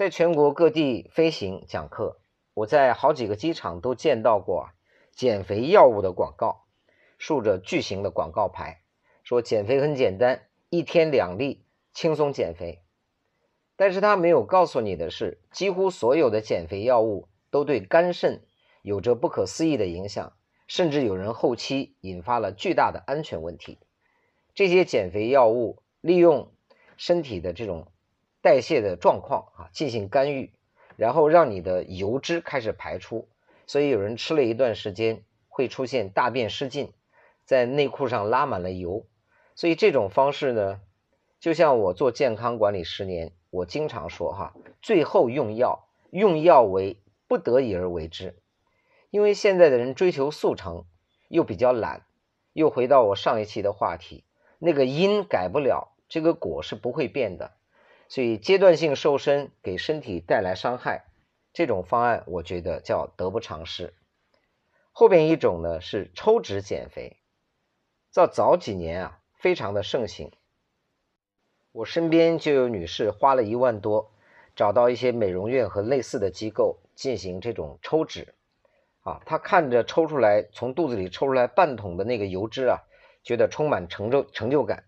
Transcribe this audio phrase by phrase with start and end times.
[0.00, 2.22] 在全国各地飞行讲课，
[2.54, 4.70] 我在好几个机场都见到过
[5.12, 6.64] 减肥药物的广告，
[7.18, 8.80] 竖着巨型的广告牌，
[9.22, 12.80] 说减肥很简单，一天两粒，轻松减肥。
[13.76, 18.40] 但是他没有告诉你的是，几乎所有的减肥药物都对肝肾
[18.80, 20.32] 有着不可思议的影响，
[20.66, 23.76] 甚至有人后期引发了巨大的安全问题。
[24.54, 26.50] 这些减肥药物利用
[26.96, 27.92] 身体的这种。
[28.42, 30.52] 代谢的状况啊，进行干预，
[30.96, 33.28] 然后让你的油脂开始排出，
[33.66, 36.92] 所以有人吃了一段时间会出现大便失禁，
[37.44, 39.04] 在内裤上拉满了油，
[39.54, 40.80] 所以这种方式呢，
[41.38, 46.96] 就像我做健康管理十年，我经常说哈，最后用药，用药为
[47.28, 48.36] 不得已而为之，
[49.10, 50.86] 因为现在的人追求速成，
[51.28, 52.06] 又比较懒，
[52.54, 54.24] 又回到我上一期的话题，
[54.58, 57.52] 那个因改不了，这个果是不会变的。
[58.10, 61.04] 所以阶段性瘦身给身体带来伤害，
[61.52, 63.94] 这种方案我觉得叫得不偿失。
[64.90, 67.18] 后边一种呢是抽脂减肥，
[68.10, 70.32] 在早几年啊非常的盛行。
[71.70, 74.10] 我身边就有女士花了一万多，
[74.56, 78.34] 找到一些美容院和类似的机构进行这种抽脂。
[79.02, 82.80] 啊，她看着抽出来从肚子里抽出来半桶的那个油脂啊，
[83.22, 84.82] 觉得充满成就成就感，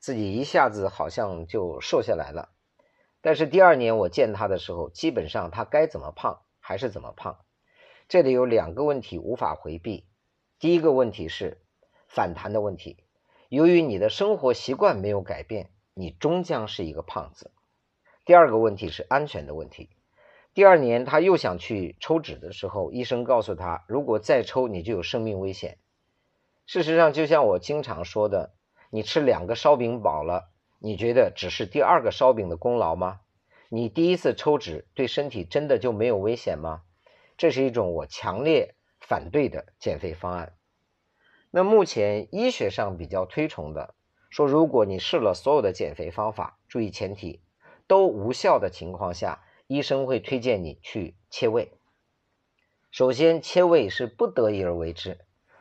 [0.00, 2.50] 自己一下子好像就瘦下来了。
[3.26, 7.38] 但是第二年我见他的时候，基本上他该怎么胖还是怎么胖。
[8.06, 10.06] 这里有两个问题无法回避。
[10.60, 11.60] 第一个问题是
[12.06, 12.98] 反弹的问题，
[13.48, 17.50] 由于你的生活习惯没有改变，你终将是一个胖子。
[18.24, 19.90] 第二个问题是安全的问题。
[20.54, 25.78] 第二年他又想去抽脂的时候，医生告诉他，如果再抽你就有生命危险。
[26.64, 28.54] 事实上，就像我经常说的，
[28.90, 30.52] 你吃两个烧饼饱了。
[30.78, 33.20] 你觉得只是第二个烧饼的功劳吗？
[33.68, 36.82] 你第一次抽脂对身体真的就没有危险吗？
[37.36, 40.54] 这是一种我强烈反对的减肥方案。
[41.50, 43.94] 那目前医学上比较推崇的，
[44.30, 47.42] 说如果你试了所有的减肥方法，注意前提
[47.86, 51.72] 都无效的情况下，医生会推荐你去切胃。
[52.90, 55.18] 首先，切胃是不得已而为之。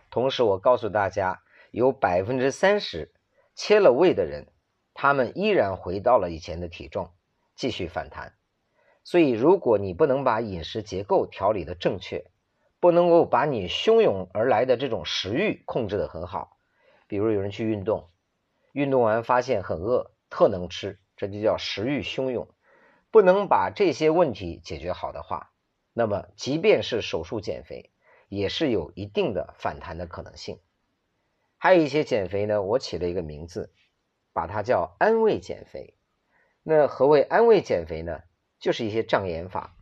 [0.09, 1.41] 同时，我告诉大家，
[1.71, 3.13] 有百分之三十
[3.55, 4.47] 切了胃的人。
[4.95, 7.11] 他们依然回到了以前的体重，
[7.55, 8.33] 继续反弹。
[9.03, 12.25] 所以，如果你不能把饮食结构调理的正确，
[12.79, 16.57] 不能够把你汹涌而来的这种食欲控制的很好，
[17.07, 18.09] 比如有人去运动，
[18.71, 22.47] 运动完发现很饿，特能吃，这就叫食欲汹涌。
[23.11, 25.51] 不能把这些问题解决好的话，
[25.93, 27.91] 那么即便是手术减肥，
[28.29, 30.59] 也是有一定的反弹的可能性。
[31.57, 33.73] 还有一些减肥呢，我起了一个名字。
[34.35, 35.93] 把它叫安慰减肥。
[36.61, 38.19] 那何谓安慰减肥呢？
[38.59, 39.75] 就是一些障眼法，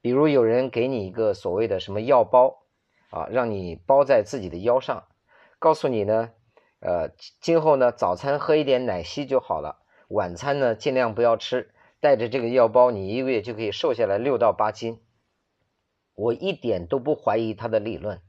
[0.00, 2.62] 比如有人给你一个所谓的什么药包
[3.10, 5.08] 啊，让你包在自己的腰上，
[5.58, 6.30] 告诉你呢，
[6.80, 7.10] 呃，
[7.40, 15.00] 今后呢早餐喝一点奶昔就好了，晚餐呢尽量不要吃，带着这个药包，你一个月就可以瘦下来六到八斤。
[16.14, 18.20] 我一点都不怀疑他的理论，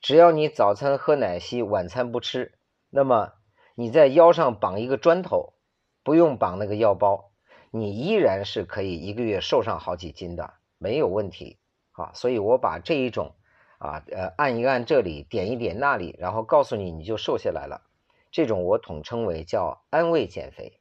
[0.00, 3.34] 只要你早餐喝奶昔，晚餐不吃，那么。
[3.74, 5.54] 你在腰上绑一个砖头，
[6.02, 7.30] 不用绑那个药包，
[7.70, 11.58] 你依然是可以一个月瘦上好几斤的，没有问题
[11.92, 12.12] 啊。
[12.14, 13.34] 所以我把这一种
[13.78, 17.82] 啊，呃，按一按这里，点一点那里，然后告诉你，你就瘦下来了。
[18.30, 20.78] 这种我统称为叫安慰减肥。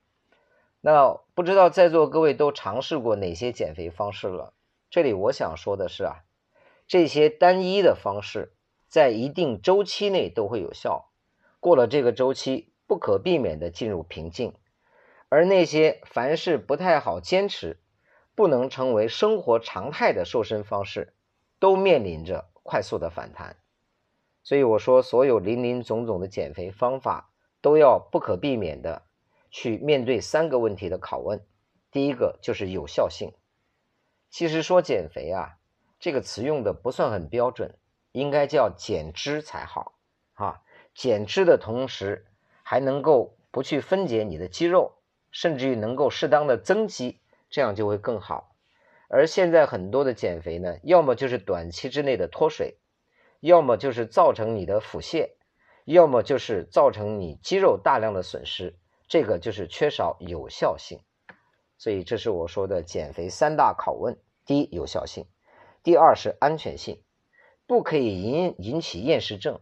[0.81, 4.53] 那不知道在座各位都尝试过哪些减肥方式了？
[4.89, 6.23] 这里我想说的是啊，
[6.87, 8.53] 这些单一的方式
[8.89, 11.11] 在一定周期内都会有效，
[11.61, 12.70] 过了这个周期。
[12.91, 14.53] 不可避免的进入瓶颈，
[15.29, 17.79] 而那些凡是不太好坚持、
[18.35, 21.13] 不能成为生活常态的瘦身方式，
[21.57, 23.55] 都面临着快速的反弹。
[24.43, 27.31] 所以我说，所有林林总总的减肥方法
[27.61, 29.03] 都要不可避免的
[29.49, 31.45] 去面对三个问题的拷问。
[31.91, 33.31] 第一个就是有效性。
[34.29, 35.59] 其实说减肥啊，
[35.97, 37.77] 这个词用的不算很标准，
[38.11, 39.93] 应该叫减脂才好
[40.33, 40.59] 啊。
[40.93, 42.27] 减脂的同时，
[42.71, 44.93] 还能够不去分解你的肌肉，
[45.29, 47.19] 甚至于能够适当的增肌，
[47.49, 48.55] 这样就会更好。
[49.09, 52.77] 而现在很多的减肥呢，要么就是短期之内的脱水，
[53.41, 55.31] 要么就是造成你的腹泻，
[55.83, 58.77] 要么就是造成你肌肉大量的损失，
[59.09, 61.01] 这个就是缺少有效性。
[61.77, 65.25] 所以这是我说的减肥三大拷问：第一，有效性；
[65.83, 67.03] 第二是安全性，
[67.67, 69.59] 不可以引引起厌食症，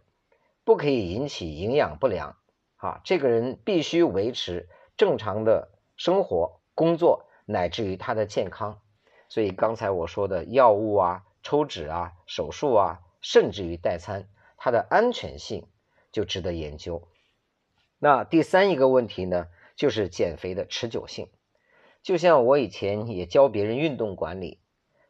[0.63, 2.35] 不可以引起营养不良。
[2.79, 8.79] 啊，这个人必须维持正常的生活、工作，乃至于他的健康。
[9.27, 15.67] 所以刚才我说的药物啊、抽脂啊、手术啊，甚至于代餐，它的安全性
[16.13, 17.03] 就值得研究。
[17.99, 21.27] 那第三一个问题呢，就是减肥的持久性。
[22.01, 24.61] 就像我以前也教别人运动管理，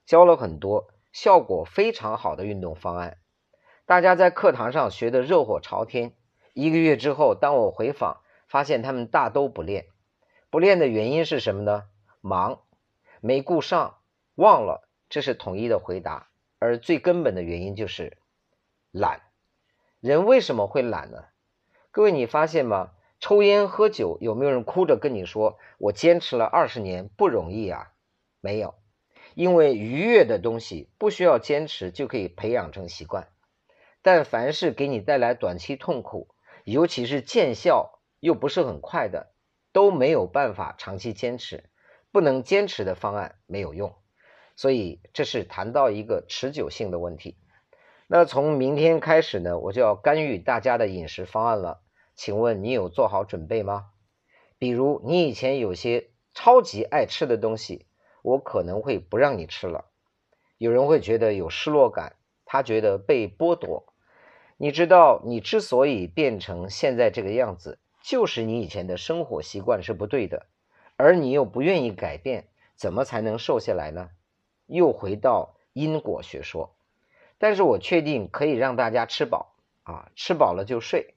[0.07, 3.19] 教了很多效果非常好的运动方案，
[3.85, 6.13] 大家在课堂上学的热火朝天。
[6.59, 9.85] 一个月之后，当我回访，发现他们大都不练。
[10.49, 11.85] 不练的原因是什么呢？
[12.19, 12.63] 忙，
[13.21, 13.99] 没顾上，
[14.35, 16.27] 忘了，这是统一的回答。
[16.59, 18.17] 而最根本的原因就是
[18.91, 19.21] 懒。
[20.01, 21.23] 人为什么会懒呢？
[21.91, 22.91] 各位，你发现吗？
[23.21, 27.93] 抽烟喝酒，有没有人哭着跟你说：“我坚持了二十年，不容易啊？”
[28.41, 28.75] 没有，
[29.33, 33.29] 因为愉悦的东西不需要坚持就可以培养成习惯。
[34.01, 36.29] 但凡是给你带来短期痛苦，
[36.63, 39.33] 尤其是见效又不是很快的，
[39.71, 41.69] 都没有办法长期坚持。
[42.11, 43.95] 不能坚持的方案没有用，
[44.55, 47.37] 所以这是谈到一个持久性的问题。
[48.07, 51.83] 那从明天开始呢，我就要干预大家的饮食方案了。
[52.15, 53.91] 请问你有做好准备吗？
[54.57, 57.85] 比如你以前有些超级爱吃的东西，
[58.23, 59.85] 我可能会不让你吃了。
[60.57, 63.88] 有人会觉得有失落感，他觉得被剥夺。
[64.61, 70.47] 你知道，你之所以变成现在这个样子，就是你以前的生活习惯是不对的，
[70.97, 74.09] 而你又不愿意改变，怎么才能瘦下来呢？
[74.65, 76.75] 又回到因果学说。
[77.37, 81.13] 但是我确定可以让大家吃饱啊，吃饱了就睡。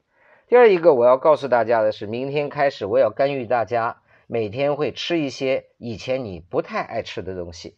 [0.46, 7.76] 第二一个我要告诉大家的是，明天开始我要干预大家每天会吃一些以前你不太爱吃的东西。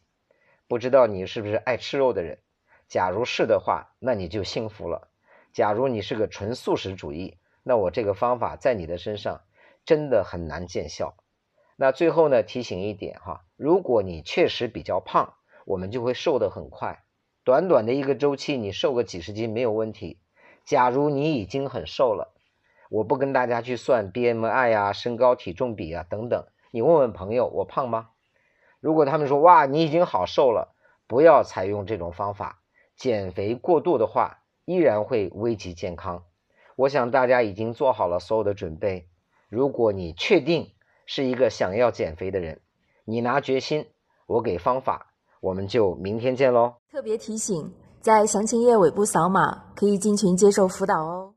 [0.69, 2.39] 不知道你是不是爱吃肉的人？
[2.87, 5.09] 假如是的话，那你就幸福了。
[5.55, 9.43] 假如你是个纯素食主义，那我这个方法在你的身上
[9.85, 11.15] 真的很难见效。
[11.77, 15.35] 那最后呢，提醒一点哈，如果你确实比较胖，
[15.65, 17.05] 我们就会瘦得很快，
[17.45, 20.19] 短短的一个周期，你瘦个几十斤没有问题。
[20.65, 22.35] 假如你已经很瘦了，
[22.91, 28.11] 我不跟大家去算 BMI 呀、身高体重比啊等等，你问问朋友，我胖吗？
[28.81, 30.75] 如果他们说哇，你已经好瘦了，
[31.07, 32.61] 不要采用这种方法，
[32.97, 34.41] 减肥过度的话。
[34.65, 36.25] 依然会危及健康。
[36.77, 39.09] 我想大家已经做好了所有的准备。
[39.49, 40.73] 如果你确定
[41.07, 42.61] 是一个想要减肥的人，
[43.05, 43.87] 你拿决心，
[44.27, 46.75] 我给方法，我们就明天见喽。
[46.91, 51.34] 特别提醒，在详情页尾部扫码可以进群接受辅导哦。